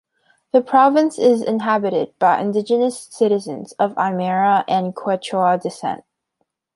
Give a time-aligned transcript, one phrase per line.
[0.51, 6.03] The province is inhabited by indigenous citizens of Aymara and Quechua descent.